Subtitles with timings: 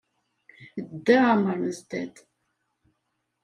[0.93, 2.13] Dda Amer Mezdad